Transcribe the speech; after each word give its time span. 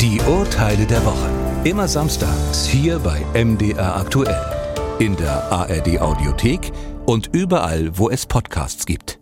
Die 0.00 0.18
Urteile 0.22 0.86
der 0.86 1.04
Woche. 1.04 1.28
Immer 1.64 1.86
samstags 1.86 2.64
hier 2.64 2.98
bei 3.00 3.20
MDR 3.34 3.96
aktuell. 3.96 4.40
In 4.98 5.14
der 5.14 5.52
ARD 5.52 6.00
Audiothek 6.00 6.72
und 7.04 7.28
überall, 7.34 7.98
wo 7.98 8.08
es 8.08 8.24
Podcasts 8.24 8.86
gibt. 8.86 9.18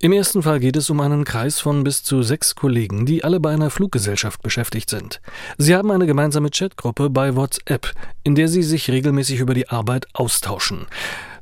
Im 0.00 0.12
ersten 0.12 0.44
Fall 0.44 0.60
geht 0.60 0.76
es 0.76 0.88
um 0.88 1.00
einen 1.00 1.24
Kreis 1.24 1.58
von 1.58 1.82
bis 1.82 2.04
zu 2.04 2.22
sechs 2.22 2.54
Kollegen, 2.54 3.06
die 3.06 3.24
alle 3.24 3.40
bei 3.40 3.50
einer 3.50 3.70
Fluggesellschaft 3.70 4.40
beschäftigt 4.40 4.88
sind. 4.88 5.20
Sie 5.58 5.74
haben 5.74 5.90
eine 5.90 6.06
gemeinsame 6.06 6.50
Chatgruppe 6.50 7.10
bei 7.10 7.34
WhatsApp, 7.34 7.90
in 8.22 8.36
der 8.36 8.46
sie 8.46 8.62
sich 8.62 8.88
regelmäßig 8.88 9.40
über 9.40 9.54
die 9.54 9.68
Arbeit 9.68 10.06
austauschen. 10.12 10.86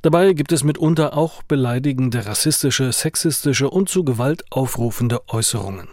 Dabei 0.02 0.32
gibt 0.32 0.52
es 0.52 0.64
mitunter 0.64 1.16
auch 1.16 1.42
beleidigende, 1.44 2.26
rassistische, 2.26 2.92
sexistische 2.92 3.70
und 3.70 3.88
zu 3.88 4.04
Gewalt 4.04 4.44
aufrufende 4.50 5.28
Äußerungen. 5.28 5.88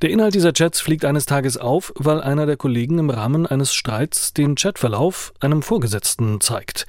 Der 0.00 0.10
Inhalt 0.10 0.34
dieser 0.34 0.52
Chats 0.52 0.80
fliegt 0.80 1.04
eines 1.04 1.26
Tages 1.26 1.56
auf, 1.56 1.92
weil 1.96 2.20
einer 2.20 2.46
der 2.46 2.56
Kollegen 2.56 2.98
im 2.98 3.10
Rahmen 3.10 3.46
eines 3.46 3.74
Streits 3.74 4.32
den 4.32 4.54
Chatverlauf 4.54 5.34
einem 5.40 5.62
Vorgesetzten 5.62 6.40
zeigt. 6.40 6.86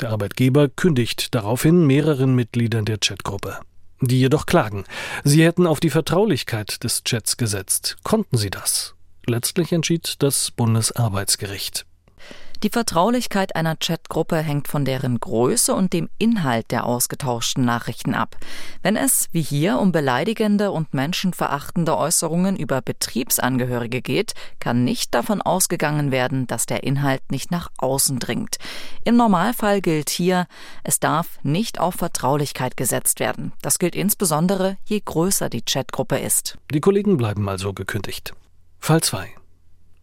Der 0.00 0.10
Arbeitgeber 0.10 0.68
kündigt 0.68 1.34
daraufhin 1.34 1.86
mehreren 1.86 2.34
Mitgliedern 2.34 2.84
der 2.86 2.98
Chatgruppe 2.98 3.58
die 4.02 4.18
jedoch 4.18 4.46
klagen. 4.46 4.84
Sie 5.24 5.44
hätten 5.44 5.66
auf 5.66 5.80
die 5.80 5.90
Vertraulichkeit 5.90 6.82
des 6.84 7.04
Chats 7.04 7.36
gesetzt. 7.36 7.96
Konnten 8.02 8.36
sie 8.36 8.50
das? 8.50 8.94
Letztlich 9.26 9.72
entschied 9.72 10.16
das 10.18 10.50
Bundesarbeitsgericht. 10.50 11.86
Die 12.62 12.70
Vertraulichkeit 12.70 13.56
einer 13.56 13.74
Chatgruppe 13.74 14.36
hängt 14.36 14.68
von 14.68 14.84
deren 14.84 15.18
Größe 15.18 15.74
und 15.74 15.92
dem 15.92 16.08
Inhalt 16.18 16.70
der 16.70 16.86
ausgetauschten 16.86 17.64
Nachrichten 17.64 18.14
ab. 18.14 18.36
Wenn 18.82 18.94
es, 18.94 19.28
wie 19.32 19.42
hier, 19.42 19.80
um 19.80 19.90
beleidigende 19.90 20.70
und 20.70 20.94
menschenverachtende 20.94 21.98
Äußerungen 21.98 22.56
über 22.56 22.80
Betriebsangehörige 22.80 24.00
geht, 24.00 24.34
kann 24.60 24.84
nicht 24.84 25.12
davon 25.12 25.42
ausgegangen 25.42 26.12
werden, 26.12 26.46
dass 26.46 26.66
der 26.66 26.84
Inhalt 26.84 27.22
nicht 27.32 27.50
nach 27.50 27.68
außen 27.78 28.20
dringt. 28.20 28.58
Im 29.02 29.16
Normalfall 29.16 29.80
gilt 29.80 30.08
hier, 30.08 30.46
es 30.84 31.00
darf 31.00 31.40
nicht 31.42 31.80
auf 31.80 31.96
Vertraulichkeit 31.96 32.76
gesetzt 32.76 33.18
werden. 33.18 33.52
Das 33.60 33.80
gilt 33.80 33.96
insbesondere, 33.96 34.76
je 34.84 35.02
größer 35.04 35.48
die 35.48 35.62
Chatgruppe 35.62 36.18
ist. 36.18 36.58
Die 36.72 36.80
Kollegen 36.80 37.16
bleiben 37.16 37.48
also 37.48 37.72
gekündigt. 37.72 38.34
Fall 38.78 39.00
2. 39.00 39.41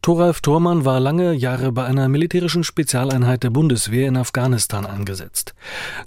Thoralf 0.02 0.40
Thormann 0.40 0.86
war 0.86 1.02
lange 1.02 1.34
Jahre 1.34 1.74
bei 1.74 1.84
einer 1.84 2.08
militärischen 2.08 2.64
Spezialeinheit 2.64 3.44
der 3.44 3.50
Bundeswehr 3.50 4.08
in 4.08 4.16
Afghanistan 4.16 4.86
eingesetzt. 4.86 5.54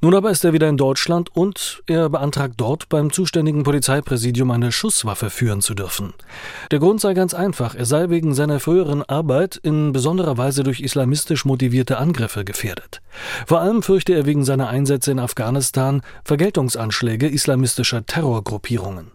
Nun 0.00 0.14
aber 0.14 0.30
ist 0.30 0.44
er 0.44 0.54
wieder 0.54 0.70
in 0.70 0.78
Deutschland 0.78 1.28
und 1.36 1.82
er 1.86 2.08
beantragt 2.08 2.54
dort 2.56 2.88
beim 2.88 3.12
zuständigen 3.12 3.64
Polizeipräsidium 3.64 4.50
eine 4.50 4.72
Schusswaffe 4.72 5.28
führen 5.28 5.60
zu 5.60 5.74
dürfen. 5.74 6.14
Der 6.70 6.78
Grund 6.78 7.02
sei 7.02 7.12
ganz 7.12 7.34
einfach, 7.34 7.74
er 7.74 7.84
sei 7.84 8.08
wegen 8.08 8.34
seiner 8.34 8.60
früheren 8.60 9.02
Arbeit 9.02 9.56
in 9.56 9.92
besonderer 9.92 10.38
Weise 10.38 10.62
durch 10.62 10.80
islamistisch 10.80 11.44
motivierte 11.44 11.98
Angriffe 11.98 12.46
gefährdet. 12.46 13.02
Vor 13.46 13.60
allem 13.60 13.82
fürchte 13.82 14.14
er 14.14 14.24
wegen 14.24 14.46
seiner 14.46 14.68
Einsätze 14.68 15.12
in 15.12 15.18
Afghanistan 15.18 16.00
Vergeltungsanschläge 16.24 17.28
islamistischer 17.28 18.06
Terrorgruppierungen. 18.06 19.10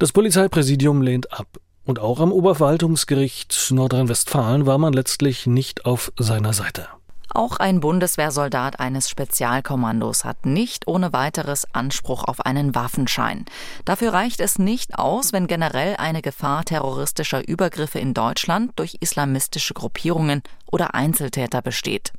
Das 0.00 0.10
Polizeipräsidium 0.10 1.00
lehnt 1.00 1.32
ab. 1.32 1.46
Und 1.84 1.98
auch 1.98 2.20
am 2.20 2.32
Oberverwaltungsgericht 2.32 3.70
Nordrhein-Westfalen 3.70 4.66
war 4.66 4.78
man 4.78 4.92
letztlich 4.92 5.46
nicht 5.46 5.84
auf 5.84 6.12
seiner 6.18 6.52
Seite. 6.52 6.88
Auch 7.36 7.56
ein 7.56 7.80
Bundeswehrsoldat 7.80 8.78
eines 8.78 9.10
Spezialkommandos 9.10 10.24
hat 10.24 10.46
nicht 10.46 10.86
ohne 10.86 11.12
weiteres 11.12 11.66
Anspruch 11.74 12.22
auf 12.22 12.40
einen 12.40 12.76
Waffenschein. 12.76 13.44
Dafür 13.84 14.12
reicht 14.12 14.40
es 14.40 14.60
nicht 14.60 14.96
aus, 14.96 15.32
wenn 15.32 15.48
generell 15.48 15.96
eine 15.96 16.22
Gefahr 16.22 16.64
terroristischer 16.64 17.46
Übergriffe 17.46 17.98
in 17.98 18.14
Deutschland 18.14 18.70
durch 18.76 18.98
islamistische 19.00 19.74
Gruppierungen 19.74 20.44
oder 20.70 20.94
Einzeltäter 20.94 21.60
besteht. 21.60 22.12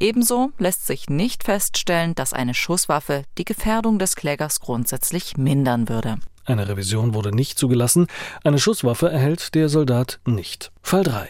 Ebenso 0.00 0.50
lässt 0.58 0.88
sich 0.88 1.08
nicht 1.08 1.44
feststellen, 1.44 2.16
dass 2.16 2.32
eine 2.32 2.54
Schusswaffe 2.54 3.22
die 3.38 3.44
Gefährdung 3.44 4.00
des 4.00 4.16
Klägers 4.16 4.58
grundsätzlich 4.58 5.36
mindern 5.36 5.88
würde. 5.88 6.16
Eine 6.48 6.66
Revision 6.66 7.12
wurde 7.12 7.30
nicht 7.30 7.58
zugelassen, 7.58 8.06
eine 8.42 8.58
Schusswaffe 8.58 9.10
erhält 9.10 9.54
der 9.54 9.68
Soldat 9.68 10.18
nicht. 10.24 10.72
Fall 10.80 11.02
3. 11.02 11.28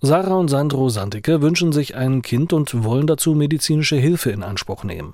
Sarah 0.00 0.36
und 0.36 0.48
Sandro 0.48 0.88
Sandicke 0.88 1.42
wünschen 1.42 1.72
sich 1.72 1.94
ein 1.94 2.22
Kind 2.22 2.54
und 2.54 2.82
wollen 2.82 3.06
dazu 3.06 3.34
medizinische 3.34 3.96
Hilfe 3.96 4.30
in 4.30 4.42
Anspruch 4.42 4.82
nehmen. 4.82 5.12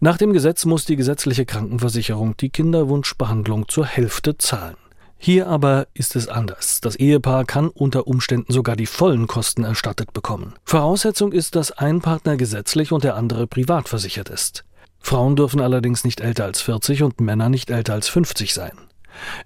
Nach 0.00 0.18
dem 0.18 0.32
Gesetz 0.32 0.64
muss 0.64 0.84
die 0.84 0.96
gesetzliche 0.96 1.46
Krankenversicherung 1.46 2.36
die 2.38 2.50
Kinderwunschbehandlung 2.50 3.68
zur 3.68 3.86
Hälfte 3.86 4.36
zahlen. 4.36 4.76
Hier 5.16 5.46
aber 5.46 5.86
ist 5.94 6.16
es 6.16 6.26
anders. 6.26 6.80
Das 6.80 6.96
Ehepaar 6.96 7.44
kann 7.44 7.68
unter 7.68 8.08
Umständen 8.08 8.52
sogar 8.52 8.74
die 8.74 8.86
vollen 8.86 9.28
Kosten 9.28 9.62
erstattet 9.62 10.12
bekommen. 10.12 10.54
Voraussetzung 10.64 11.30
ist, 11.30 11.54
dass 11.54 11.70
ein 11.70 12.00
Partner 12.00 12.36
gesetzlich 12.36 12.90
und 12.90 13.04
der 13.04 13.14
andere 13.14 13.46
privat 13.46 13.88
versichert 13.88 14.28
ist. 14.28 14.64
Frauen 15.06 15.36
dürfen 15.36 15.60
allerdings 15.60 16.02
nicht 16.02 16.20
älter 16.20 16.46
als 16.46 16.60
40 16.62 17.04
und 17.04 17.20
Männer 17.20 17.48
nicht 17.48 17.70
älter 17.70 17.94
als 17.94 18.08
50 18.08 18.52
sein. 18.52 18.72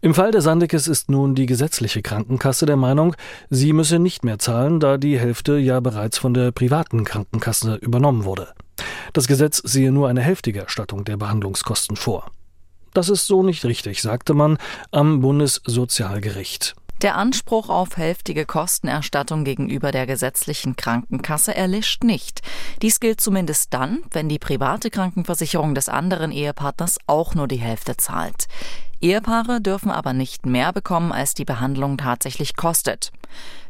Im 0.00 0.15
Fall 0.15 0.31
der 0.31 0.41
Sandekes 0.41 0.88
ist 0.88 1.10
nun 1.10 1.34
die 1.34 1.44
gesetzliche 1.44 2.00
Krankenkasse 2.00 2.65
der 2.65 2.78
Meinung, 2.78 3.15
sie 3.50 3.75
müsse 3.75 3.98
nicht 3.98 4.25
mehr 4.25 4.38
zahlen, 4.38 4.81
da 4.81 4.97
die 4.97 5.19
Hälfte 5.19 5.59
ja 5.59 5.81
bereits 5.81 6.16
von 6.16 6.32
der 6.32 6.50
privaten 6.50 7.04
Krankenkasse 7.04 7.75
übernommen 7.75 8.25
wurde. 8.25 8.54
Das 9.12 9.26
Gesetz 9.26 9.59
sehe 9.59 9.93
nur 9.93 10.09
eine 10.09 10.22
hälftige 10.22 10.60
Erstattung 10.60 11.04
der 11.04 11.19
Behandlungskosten 11.19 11.97
vor. 11.97 12.31
Das 12.94 13.10
ist 13.10 13.27
so 13.27 13.42
nicht 13.42 13.66
richtig, 13.66 14.00
sagte 14.00 14.32
man 14.32 14.56
am 14.92 15.21
Bundessozialgericht. 15.21 16.75
Der 17.02 17.16
Anspruch 17.16 17.70
auf 17.70 17.96
hälftige 17.96 18.44
Kostenerstattung 18.44 19.42
gegenüber 19.44 19.90
der 19.90 20.06
gesetzlichen 20.06 20.76
Krankenkasse 20.76 21.54
erlischt 21.56 22.04
nicht. 22.04 22.42
Dies 22.82 23.00
gilt 23.00 23.22
zumindest 23.22 23.72
dann, 23.72 24.02
wenn 24.10 24.28
die 24.28 24.38
private 24.38 24.90
Krankenversicherung 24.90 25.74
des 25.74 25.88
anderen 25.88 26.30
Ehepartners 26.30 26.98
auch 27.06 27.34
nur 27.34 27.48
die 27.48 27.56
Hälfte 27.56 27.96
zahlt. 27.96 28.48
Ehepaare 29.00 29.62
dürfen 29.62 29.90
aber 29.90 30.12
nicht 30.12 30.44
mehr 30.44 30.74
bekommen, 30.74 31.10
als 31.10 31.32
die 31.32 31.46
Behandlung 31.46 31.96
tatsächlich 31.96 32.54
kostet. 32.54 33.12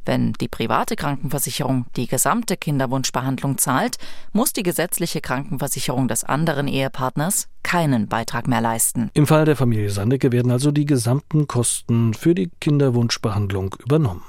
Wenn 0.04 0.32
die 0.34 0.48
private 0.48 0.96
Krankenversicherung 0.96 1.86
die 1.96 2.06
gesamte 2.06 2.56
Kinderwunschbehandlung 2.56 3.58
zahlt, 3.58 3.96
muss 4.32 4.52
die 4.52 4.62
gesetzliche 4.62 5.20
Krankenversicherung 5.20 6.08
des 6.08 6.24
anderen 6.24 6.68
Ehepartners 6.68 7.48
keinen 7.62 8.08
Beitrag 8.08 8.48
mehr 8.48 8.60
leisten. 8.60 9.10
Im 9.14 9.26
Fall 9.26 9.44
der 9.44 9.56
Familie 9.56 9.90
Sandecke 9.90 10.32
werden 10.32 10.50
also 10.50 10.70
die 10.70 10.86
gesamten 10.86 11.46
Kosten 11.46 12.14
für 12.14 12.34
die 12.34 12.50
Kinderwunschbehandlung 12.60 13.76
übernommen. 13.84 14.22